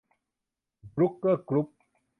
[0.95, 1.67] บรุ๊คเคอร์ กรุ๊ป